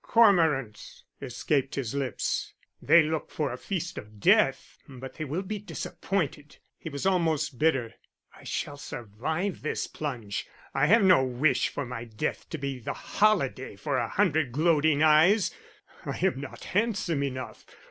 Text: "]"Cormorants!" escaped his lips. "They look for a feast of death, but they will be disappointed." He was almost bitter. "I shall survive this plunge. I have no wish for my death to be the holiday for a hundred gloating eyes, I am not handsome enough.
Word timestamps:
"]"Cormorants!" 0.03 1.03
escaped 1.21 1.75
his 1.75 1.93
lips. 1.93 2.55
"They 2.81 3.03
look 3.03 3.29
for 3.29 3.51
a 3.53 3.57
feast 3.59 3.99
of 3.99 4.19
death, 4.19 4.79
but 4.89 5.13
they 5.13 5.25
will 5.25 5.43
be 5.43 5.59
disappointed." 5.59 6.57
He 6.79 6.89
was 6.89 7.05
almost 7.05 7.59
bitter. 7.59 7.93
"I 8.35 8.43
shall 8.43 8.77
survive 8.77 9.61
this 9.61 9.85
plunge. 9.85 10.47
I 10.73 10.87
have 10.87 11.03
no 11.03 11.23
wish 11.23 11.69
for 11.69 11.85
my 11.85 12.05
death 12.05 12.49
to 12.49 12.57
be 12.57 12.79
the 12.79 12.93
holiday 12.93 13.75
for 13.75 13.97
a 13.99 14.09
hundred 14.09 14.51
gloating 14.53 15.03
eyes, 15.03 15.51
I 16.03 16.17
am 16.25 16.41
not 16.41 16.63
handsome 16.63 17.21
enough. 17.23 17.63